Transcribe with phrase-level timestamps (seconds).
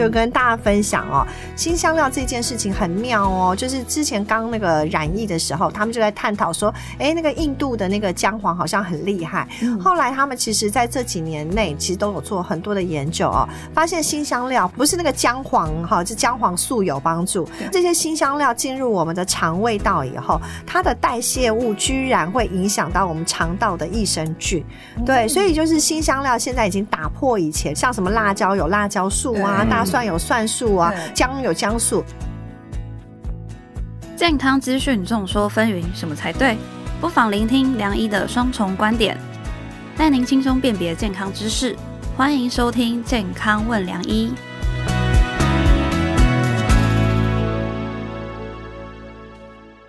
[0.00, 9.46] 就跟大家分享哦，新香料这件事情很妙哦，就是之前刚那个染疫的时候，他们就在探讨说，哎，那个印度的那个姜黄好像很厉害。
[9.78, 17.46] 后来他们其实在这几年内，其实都有做很多的研究哦，发现新香料不是那个姜黄哈，是姜黄素有帮助。
[17.70, 24.64] 这些新香料进入我们的肠胃道以后，它的代谢物居然会影响到我们肠道的益生菌。
[25.04, 32.04] 对，所以就是新香料现在已经打破以前像什么辣椒有辣椒素啊，大蒜有蒜素啊，姜有姜素。
[34.14, 36.56] 健康资讯众说纷纭，什么才对？
[37.00, 39.18] 不妨聆听梁医的双重观点，
[39.96, 41.74] 带您轻松辨别健康知识。
[42.16, 44.32] 欢迎收听《健康问梁医》。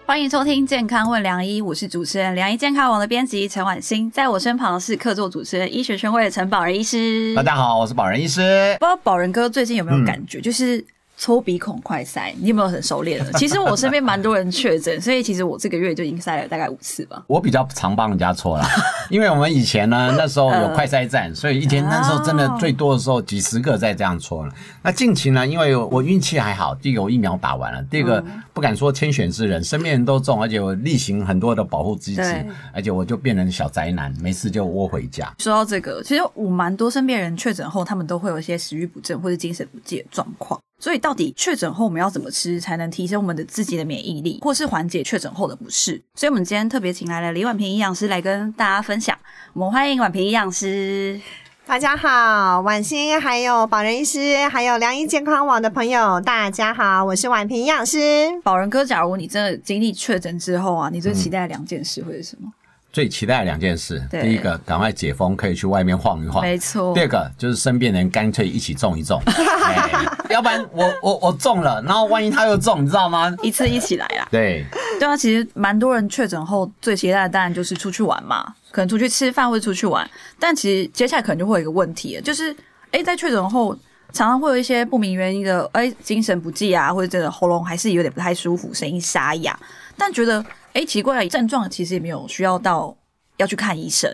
[0.05, 7.34] 欢迎收听《健康问良医》，我是主持人良医健康网的编辑陈婉欣，在我身旁是客座主持人医学权威的陈宝仁医师。
[7.36, 8.75] 大家好，我是宝仁医师。
[8.80, 10.84] 不知道宝仁哥最近有没有感觉，就是。
[11.22, 13.31] 抽鼻孔快塞，你有没有很熟练的？
[13.33, 17.23] 其实我身边蛮多人确诊，所以其实我这个月就已经塞了大概五次吧。
[17.28, 18.67] 我比较常帮人家搓啦，
[19.08, 24.52] 因为我们以前呢，那时候有快塞站，所以一天那时候真的最多的时候几十个在这样搓了。
[24.81, 35.31] 那近期呢，因为我运气还好，第一个我疫苗打完了，第二个不敢说天选之人，身边人都中，而且我例行很多的保护机制，而且我就变成小宅男，没事就窝回家。
[35.38, 40.59] 说到这个，其实我蛮多身边人确诊后，他们都会有一些食欲不振或者精神不济的状况。
[40.82, 46.02] 所以，到底确诊后我们要怎么吃才能提升我们的自己的免疫力，或是缓解确诊后的不适？
[46.16, 49.16] 所以，我们今天特别请来了李婉平营养师来跟大家分享。
[49.54, 51.22] 我们欢迎婉平营养师。
[51.68, 58.00] 大家好，婉欣，还有保仁医师，还有良医健康网的朋友，大家好，我是婉平营养师。
[58.44, 62.52] 保仁哥，假如你真的经历确诊之后啊，你最期待的两件事会是什么？
[62.92, 66.42] 最期待的两件事，第一个赶快解封，可以去外面晃一晃。
[66.42, 66.92] 没错。
[66.96, 69.22] 第二个就是身边人干脆一起种一中，
[70.31, 73.34] 要不然我我我中了，然后万一他又中，你知道吗？
[73.42, 74.28] 一次一起来啦。
[74.31, 74.66] 对。
[75.00, 80.09] 对啊，其实蛮多人确诊后最期待的当然就是出去玩嘛，可能出去吃饭或者出去玩。
[80.40, 82.56] 但其实接下来可能就会有一个问题，就是
[82.91, 83.75] 哎，在确诊后
[84.14, 89.58] 常常会有一些不明原因的哎精神不济啊，或者真的喉咙还是有点不太舒服，声音沙哑，
[89.97, 90.44] 但觉得。
[90.74, 92.96] 哎，奇怪，症状其实也没有需要到
[93.36, 94.09] 要去看医生，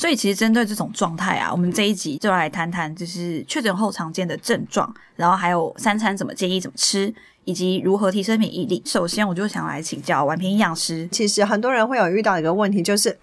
[0.00, 7.14] 所以其实针对这种状态啊，我们这一集就来谈谈，就是确诊后常见的症状，然后还有三餐怎么建议怎么吃。
[7.50, 8.80] 以及如何提升免疫力？
[8.86, 11.08] 首先，我就想来请教婉平营养师。
[11.10, 13.16] 其实很多人会有遇到一个问题，就是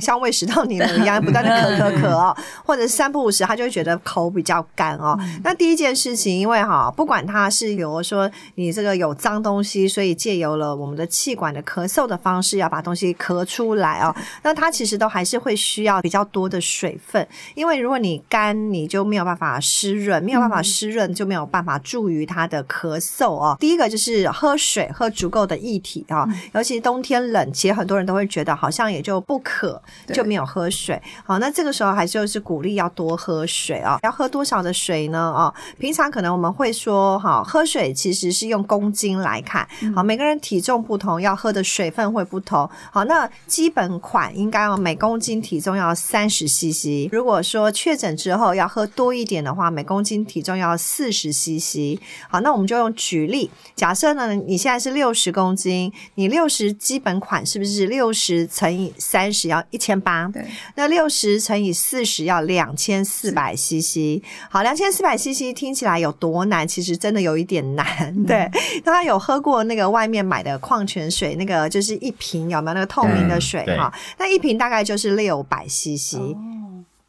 [0.00, 2.34] 像胃食道逆流 一样，不断的咳咳咳哦，
[2.64, 5.18] 或者三不五时，他就会觉得口比较干哦。
[5.44, 14.14] 那第一件事情，因为哈，不管他是有说你这个有脏东西，所以借由了我们的气管的咳嗽的方式，要把东西咳出来哦。
[14.42, 23.49] 那它其实都还是会需要比较多的水分，因为如果你干，你就没有办法湿润，没有办法湿润，就没有办法助于它的咳嗽哦。
[23.58, 29.80] 第一个就是喝水，喝足够的液体啊，尤其冬天冷，其实很多人都会觉得好像也就不渴，
[30.12, 31.00] 就没有喝水。
[31.24, 33.98] 好，那这个时候还就是鼓励要多喝水啊。
[34.02, 35.32] 要喝多少的水呢？
[35.36, 39.66] 啊，平常可能我们会说，哈，喝水其实是用公斤来看。
[39.94, 42.68] 好，每个人体重不同，要喝的水分会不同。
[42.90, 47.08] 好，那基本款应该每公斤体重要三十 CC。
[47.12, 52.00] 如果说确诊之后要喝多一点的话，每公斤体重要四十 CC。
[52.28, 53.20] 好，那我们就用举。
[53.30, 60.28] 例假设呢，你现在是六十公斤，你六十基本款是不是六十乘以三十要一千八？
[60.28, 64.22] 对，那六十乘以四十要两千四百 CC。
[64.50, 66.66] 好，两千四百 CC 听起来有多难？
[66.68, 68.24] 其实真的有一点难。
[68.24, 68.50] 对，
[68.84, 73.92] 大家有喝过那个外面买的矿泉水，那个就是一瓶有没有那个透明的水哈？
[74.18, 76.18] 那一瓶大概就是六百 CC。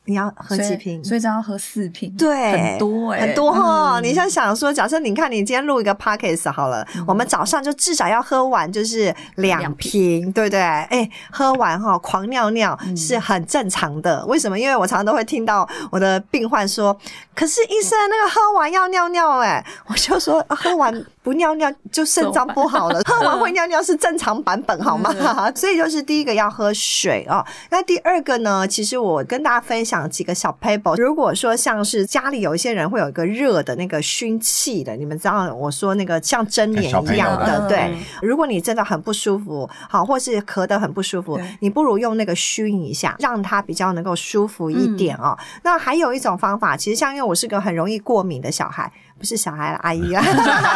[0.05, 1.03] 你要喝几瓶？
[1.03, 3.99] 所以这样要喝四瓶，对，很多哎，很多哈。
[4.01, 10.59] 你像想说，假设你看你今天录一个 podcast 好了，我们早上就至少要喝完，就是两瓶，对不对？
[10.59, 14.25] 哎，喝完哈，狂尿尿是很正常的。
[14.25, 14.59] 为什么？
[14.59, 16.97] 因为我常常都会听到我的病患说
[17.35, 20.91] ：“可是医生，那个喝完要尿尿。”哎，我就说喝完。
[21.23, 25.13] 不尿尿就肾脏不好了， 喝完会尿尿是正常版本好吗？
[25.55, 27.45] 所以就是第一个要喝水哦。
[27.69, 28.67] 那第二个呢？
[28.67, 30.95] 其实我跟大家分享几个小 paper。
[30.95, 37.95] 如果说像是家里有一些人会有一个热的那个熏气的，你们知道我说那个像蒸脸一样的，对。
[38.21, 45.37] 如果你真的很不舒服，好，或是咳得很不舒服，你不如用那个熏一下，让它比较能够舒服一点哦。
[45.63, 48.91] 那还有一种方法，其实像因为我是个很容易过敏的小孩。
[49.21, 50.23] 不是小孩了，阿姨啊，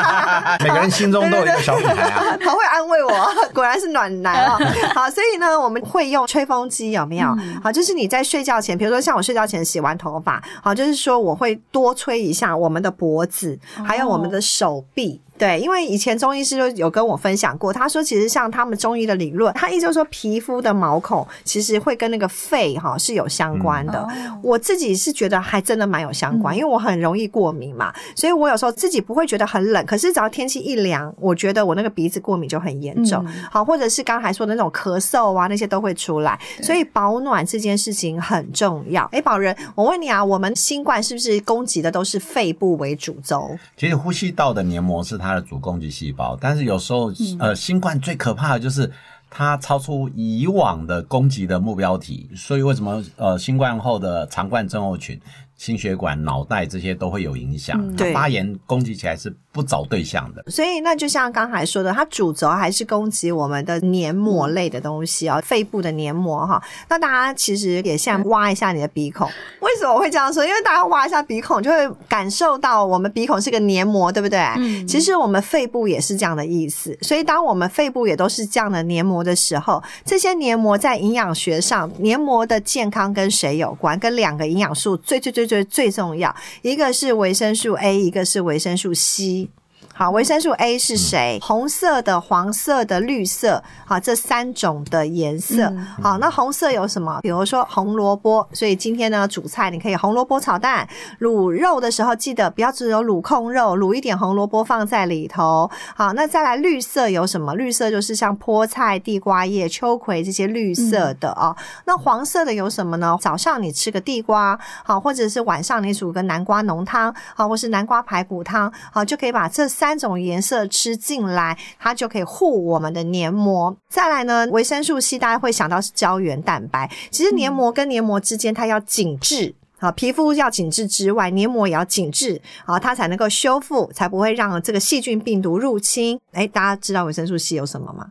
[0.64, 2.22] 每个人心中都有一个小女孩啊。
[2.46, 3.12] 好会安慰我，
[3.56, 4.58] 果然是暖男啊。
[4.94, 7.36] 好，所以呢，我们会用吹风机，有没有？
[7.64, 15.20] 好，就是你在睡觉前，比如说像我睡觉前洗完头发，好，就是说我会多吹一下我们的脖子，还有我们的手臂。
[15.38, 24.08] 对，因为以前中医师就有跟我分享过，他说其实像他们中医的理论，他意思说皮肤的毛孔其实会跟那个肺哈是有相关的。
[24.42, 33.26] 我自己是觉得还真的蛮有相关，因为我很容易过敏嘛，所以我有时候自己不会觉得很冷，可是只要天气一凉，我觉得我那个鼻子过敏就很严重。
[33.52, 39.04] 好，或者是刚才说的那种咳嗽啊，那些都会出来，所以保暖这件事情很重要。
[39.12, 43.58] 哎，宝仁，我问你啊，我们新冠是不是攻击的都是肺部为主轴？
[43.76, 48.92] 其实呼吸道的黏膜是它的主攻击细胞，但是有时候呃，新冠最可怕的就是
[49.30, 55.20] 它超出以往的攻击的目标体，所以为什么呃，新冠后的肠冠症候群、
[55.58, 57.96] 心血管、脑袋这些都会有影响？
[57.96, 59.36] 它发炎攻击起来是。
[59.56, 66.62] 不找对象的，所以那就像刚才说的，它主轴还是攻击我们的黏膜类的东西啊，肺部的黏膜哈。
[66.90, 69.26] 那大家其实也像挖一下你的鼻孔，
[69.62, 70.46] 为什么会这样说？
[70.46, 74.40] 因为大家挖一下鼻孔，就会感受到我们鼻孔是个黏膜，对不对？
[74.58, 74.86] 嗯。
[74.86, 83.98] 其实我们肺部也是这样的意思，所以当我们肺部也都是这样的黏膜的时候，这些黏膜在营养学上，黏膜的健康跟谁有关？
[83.98, 89.50] 跟两个营养素最最最最最重要，一个是维生素 A，一个是维生素 C。
[89.98, 91.40] 好，维生素 A 是谁？
[91.42, 95.74] 红色的、黄色的、绿色，好，这三种的颜色。
[96.04, 97.22] 好，那红色有什么？
[97.22, 98.46] 比如说红萝卜。
[98.52, 100.86] 所以今天呢，煮菜你可以红萝卜炒蛋。
[101.22, 105.72] 卤肉的时候，记得不要只有卤控肉，卤一点红萝卜放在里头。
[105.96, 107.56] 好，那再来绿色有什么？
[107.56, 111.56] 绿色就是像菠菜、地瓜叶、秋葵这些绿色的哦。
[111.86, 113.18] 那黄色的有什么呢？
[113.22, 119.85] 早上你吃个地瓜，好，或者是晚上你煮个南瓜浓汤，好，或是南瓜排骨汤，好，就可以把这三。
[119.86, 123.78] 三种颜色吃进来，它就可以护我们的黏膜。
[123.88, 126.90] 再来呢，维生素 C 大家会想到是胶原蛋白。
[127.12, 136.20] 其实黏膜跟黏膜之间，它要紧致啊，皮肤要紧致之外，黏膜也要紧致啊，它才能够修复，才不会让这个细菌病毒入侵。
[136.32, 138.08] 哎，大家知道维生素 C 有什么吗？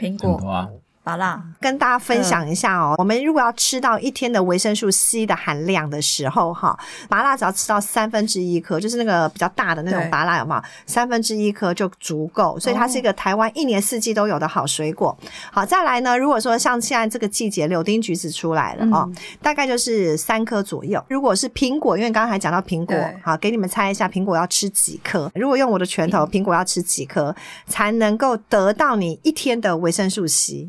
[0.00, 0.72] 苹果。
[1.06, 2.96] 麻辣，跟大家分享一下哦。
[2.98, 6.76] 我们如果要吃到一天的维生素 C 的含量的时候，哈，
[7.08, 10.62] 麻辣只要吃到三分之一颗，就是那个比较大的那种麻辣，有没有？
[10.84, 15.16] 三分之一颗就足够，所以它是一个台湾一年四季都有的好水果。
[15.52, 19.08] 好，再来呢，如果说像现在这个季节，柳丁橘子出来了哦，
[19.40, 21.00] 大概就是三颗左右。
[21.08, 25.30] 如果是苹果，因为刚才讲到苹果，好，给你们猜一下，苹果要吃几颗？
[25.36, 27.32] 如果用我的拳头，苹果要吃几颗
[27.68, 30.68] 才能够得到你一天的维生素 C？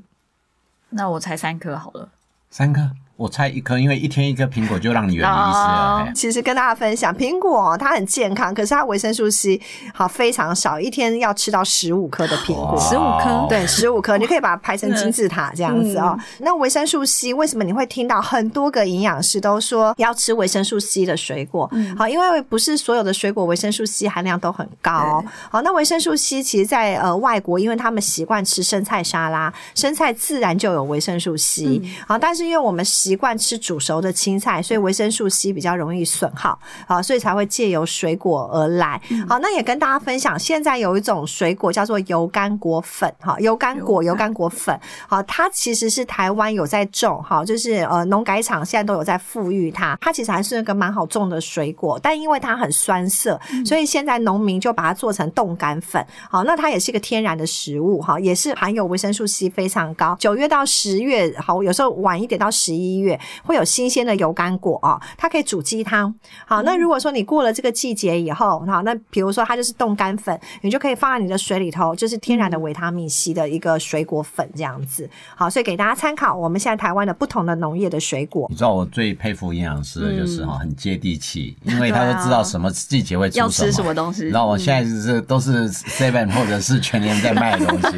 [0.90, 2.10] 那我猜三颗好了，
[2.50, 2.92] 三颗。
[3.18, 6.08] 我猜一颗，因为一天一颗苹果就让你远离医师了。
[6.14, 9.60] 其实跟大家分享，苹果它很健康，可是它维生素 C
[9.92, 16.16] 好非常少，一天要吃到十五颗的苹果，十五颗，对，十五颗，你可以把它排成金字塔这样子哦。
[16.38, 21.68] 那维生素 C 为什么你会听到很多个营养师都说要吃维生素 C 的水果？
[21.98, 25.24] 好，因为不是所有的水果维生素 C 含量都很高。
[25.50, 31.82] 好，那维生素 C 其实，在呃外国，因为他们习惯吃生菜沙拉，生菜自然就有维生素 C。
[32.08, 39.02] 好，但是因为我们习惯吃煮熟的青菜，所以维生素 C 比较容易损耗，好，所以才会借由水果而来。
[39.30, 44.78] 好，那也跟大家分享，现在有一种水果叫做油甘果粉，哈，油甘果油甘果粉，
[45.08, 60.18] 好，它其实是台湾有在种，哈，就是呃农改场现在都有在富裕它，它其实还是一个蛮好种的水果，但因为它很酸涩，所以现在农民就把它做成冻干粉，好，那它也是一个天然的食物，哈，也是含有维生素 C 非常高。
[60.20, 63.20] 九月到十月，好，有时候晚一点到十一月。
[63.44, 66.14] 会有新鲜的油甘果哦，它可以煮鸡汤。
[66.46, 75.10] 好，那如果说你过了这个季节以后，好，那比如说它就是冻干粉，你就可以放在你的水里头，就是天然的维他命 C 的一个水果粉这样子。
[75.36, 78.48] 好，所以给大家参考，我们现在台湾的不同的农业的水果。
[78.50, 84.24] 你知道我最佩服营养师的就是哈，很接地气，因为他都知道什么季节会要吃什么东西。
[84.24, 87.98] 你知道我现在是都是 Seven 或者是全年在卖的东西。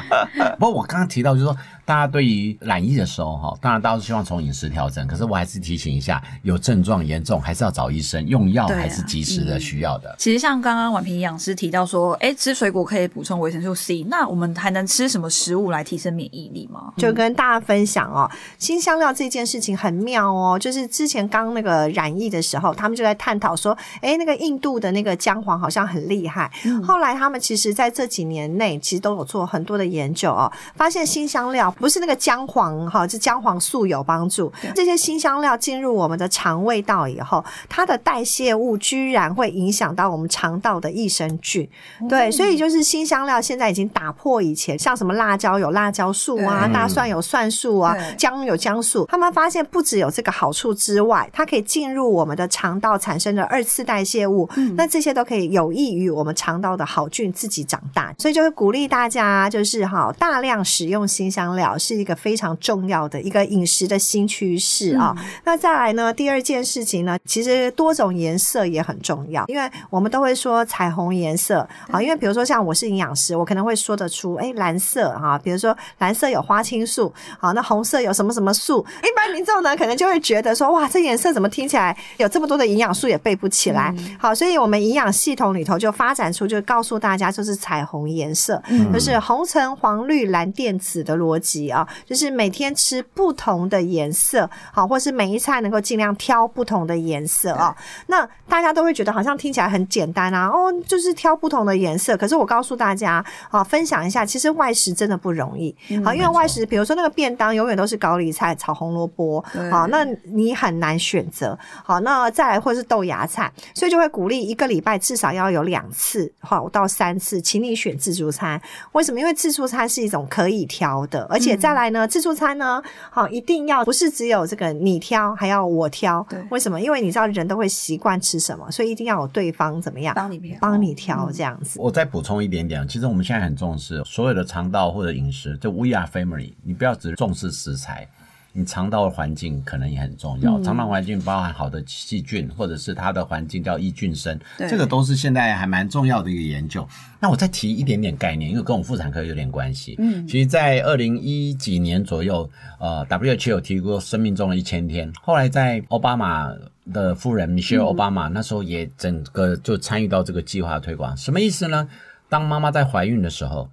[0.58, 1.56] 不过我刚刚提到就是说。
[1.86, 5.06] 大家对于染疫的时候，哈，当然大家都希望从饮食调整。
[5.06, 10.12] 可是我还是提醒一下，有症状严重还是要找医生，用药还是及时的需要的。
[10.18, 16.92] 其实像刚刚婉平营养师提到说，哎，吃水果可以补充维生素 C，那我们还能吃什么食物来提升免疫力吗？
[16.96, 18.28] 就跟大家分享哦，
[18.58, 20.58] 新香料这件事情很妙哦。
[20.58, 26.50] 就是之前刚那个染疫的时候，他们就在探讨说，哎，那个印度的那个姜黄好像很厉害。
[26.84, 31.72] 后来他们其实在这几年内，其实都有做很多的研究哦，发现新香料。
[31.78, 34.50] 不是那个姜黄哈，是姜黄素有帮帮助。
[34.74, 41.68] 这些新香料进入我们的肠胃道以后，它的代谢物居然会影响到我们肠道的益生菌。
[42.08, 49.04] 对，所以就是新香料现在已经打破以前像什么辣椒有辣椒素啊，大蒜有蒜素啊，姜有姜素。
[49.10, 58.14] 他们发现不只有这个好处之外，它可以进入我们的肠道产生的二次代谢物，那这些都可以有益于我们肠道的好菌自己长大。
[58.18, 65.16] 所以就会鼓励大家，就是哈大量使用新香料是一个非常重要的一个饮食的新趋势啊。
[65.44, 78.84] 那再来呢，第二件事情呢，其实多种颜色也很重要，因为我们都会说彩虹颜色啊，因为比如说像我是营养师，我可能会说得出，哎，蓝色啊，比如说蓝色有花青素，好，那红色有什么什么素？
[79.02, 83.94] 一般民众呢，可能就会觉得说，哇，这颜色怎么听起来有这么多的营养素也背不起来？
[84.18, 97.74] 好，所以我们营养系统里头就发展出，就告诉大家，就是彩虹颜色，就是红橙黄绿蓝靛紫的逻辑啊，就是每天吃不同的颜色，好，或是每一餐能够尽量挑不同的颜色啊。
[98.08, 102.16] 那大家都会觉得好像听起来很简单啊，哦，就是挑不同的颜色。
[102.16, 118.60] 可是我告诉大家，啊，分享一下，其实外食真的不容易，好，因为外食，比如说那个便当永远都是高丽菜炒红萝卜，好，那你很难选择，好，那再来或是豆芽菜，所以就会鼓励一个礼拜至少要有两次，好到三次，请你选自助餐。
[118.92, 119.20] 为什么？
[119.20, 126.26] 因为自助餐是一种可以挑的，而且再来呢，自助餐呢，好一定要不是只有这个你挑，还要我挑。
[126.30, 126.80] 对，为什么？
[126.80, 131.78] 因为你知道人都会习惯吃什么，所以一定要有对方怎么样帮你挑，帮你挑这样子。
[131.78, 138.08] 我再补充一点点，其实我们现在很重视所有的肠道或者饮食，就 We are family，你不要只重视食材。
[138.56, 146.88] 你肠道的环境可能也很重要，肠道环境包含好的细菌，或者是它的环境叫益菌生，这个都是现在还蛮重要的一个研究。
[147.20, 149.94] 那我再提一点点概念，因为跟我们妇产科有点关系。
[149.98, 152.48] 嗯，其实，在二零一几年左右，
[152.78, 156.50] 呃，WHO 有提过生命中的一千天，后来在奥巴马
[156.92, 161.14] 的夫人 Michelle 奥巴马那时候也整个就参与到这个计划推广。
[161.16, 161.86] 什么意思呢？
[162.28, 163.68] 当妈妈在怀孕的时候。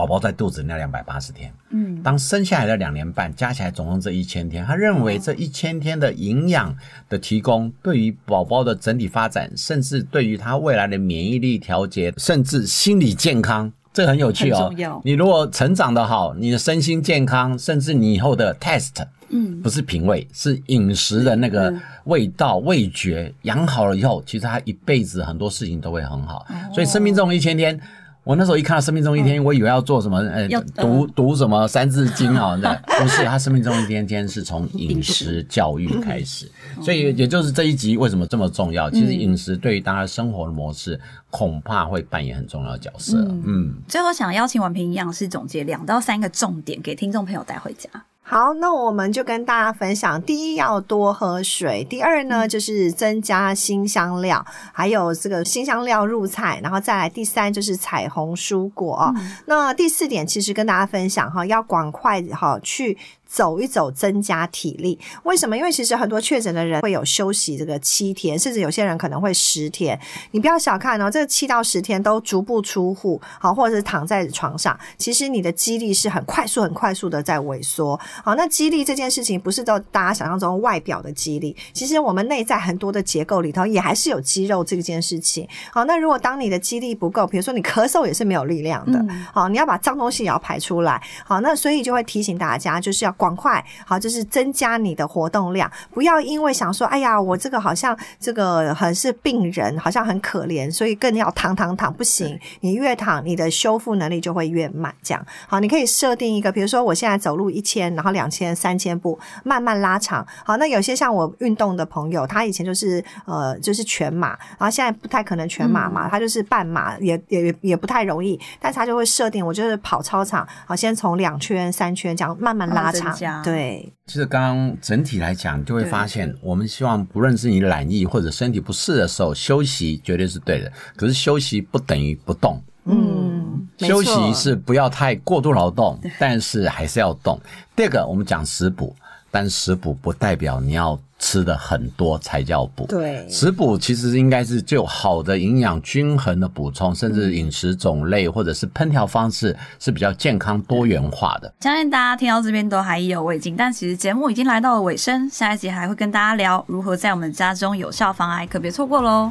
[0.00, 6.74] 宝宝在肚子那两百八十天，嗯，当生下来的两年半，加起来总共这一千天，他认为这一千天的营养
[7.06, 14.72] 的提供，对于宝宝的整体发展，甚至对于他未来的免疫力调节，甚至心理健康，这很有趣哦。
[15.04, 26.46] 你如果成长的好，你的身心健康，甚至你以后的 test，嗯，不是品味，是饮食的那个味道、味觉养好了以后，其实他一辈子很多事情都会很好。
[26.72, 27.78] 所以生命中一千天。
[28.22, 30.46] 我那时候一看到生命中一天，我以为要做什么，呃，
[30.76, 32.54] 读读什么三字经啊？
[33.00, 36.50] 不是，他生命中一天天是从饮食教育开始，
[36.82, 38.90] 所以也就是这一集为什么这么重要？
[38.90, 41.00] 其实饮食对于大家生活的模式，
[41.30, 43.16] 恐怕会扮演很重要的角色。
[43.46, 47.88] 嗯，最后想邀请婉平营养师总结两到三个重点给听众朋友带回家。
[48.22, 59.12] 好，那我们就跟大家分享：第一，要多喝水；第二呢，就是增加新香料，还有这个新香料入菜；然后再来第三，就是彩虹蔬果。
[59.46, 62.96] 那第四点，其实跟大家分享哈，要赶快哈去。
[63.30, 64.98] 走一走，增加体力。
[65.22, 65.56] 为什么？
[65.56, 69.96] 因为其实很多确诊的人会有休息这个七天，甚至有些人可能会十天。
[70.32, 77.98] 你不要小看哦，这七到十天都足不出户，好，或者是躺在床上，其实你的肌力是很快速、很快速的在萎缩。
[78.24, 85.48] 好，那肌力这件事情不是都大家想象中外表的肌力，其实我们内在很多的结构里头也还是有肌肉这件事情。
[85.72, 89.00] 好，那如果当你的肌力不够，比如说你咳嗽也是没有力量的。
[89.32, 91.00] 好，你要把脏东西也要排出来。
[91.24, 93.14] 好，那所以就会提醒大家，就是要。
[93.20, 104.94] 广快好，就是增加你的活动量，不要因为想说，哎呀，我这个好像这个很是病人，好像很可怜，所以更要躺躺躺，不行，你越躺，你的修复能力就会越慢。
[105.02, 110.26] 这样好，你可以设定一个，比如说我现在走路一千，然后两千、三千步，慢慢拉长。
[110.44, 123.09] 好，那有些像我运动的朋友，他以前就是呃，就是全马，然后现在不太可能全马嘛，他就是半马，也也也不太容易，但是他就会设定，我就是跑操场，好，先从两圈、三圈这样慢慢拉长。
[123.44, 130.72] 对，其实刚刚整体来讲，就会发现，我们希望不论是你懒意或者身体不适的时候，休息绝对是对的。
[130.96, 137.40] 可是休息不等于不动，嗯，休息是不要太过度劳动，但是还是要动。
[137.74, 138.94] 第二个，我们讲食补。
[139.32, 142.86] 但食补不代表你要吃的很多才叫补。
[142.86, 151.52] 对，食补其实应该是就好的营养均衡的补充，甚至饮食种类或者是烹调方式是比较健康多元化的。
[151.60, 159.30] 相信大家听到这边都还意犹未尽，但其实节目已经来到了尾声，下一集还会跟大家聊如何在我们家中有效防癌，可别错过喽。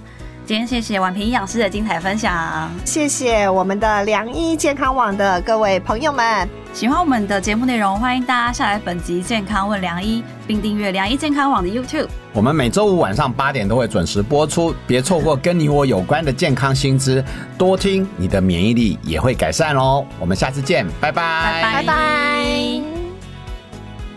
[0.50, 6.50] 今天谢谢婉平营养师的精彩分享，谢谢我们的良医健康网的各位朋友们。
[6.74, 12.08] 喜欢我们的节目内容，欢迎大家下载本集《健康问良医》，并订阅良医健康网的 YouTube。
[12.34, 17.24] 我们每周五晚上八点都会准时播出，别错过跟你我有关的健康新知，
[17.56, 20.04] 多听你的免疫力也会改善哦。
[20.20, 22.82] 我们下次见，拜拜，拜拜拜。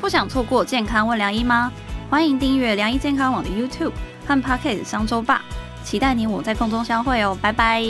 [0.01, 1.71] 不想错过《健康问良医》吗？
[2.09, 3.93] 欢迎订阅良医健康网的 YouTube
[4.27, 5.43] 和 Pocket 商周吧，
[5.83, 7.83] 期待你我在空中相会哦，拜拜。